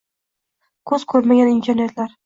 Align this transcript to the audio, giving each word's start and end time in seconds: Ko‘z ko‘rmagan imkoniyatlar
Ko‘z 0.93 1.07
ko‘rmagan 1.15 1.55
imkoniyatlar 1.57 2.19